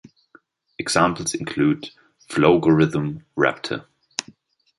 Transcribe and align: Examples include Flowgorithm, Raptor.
Examples 0.79 1.35
include 1.35 1.91
Flowgorithm, 2.27 3.23
Raptor. 3.37 3.85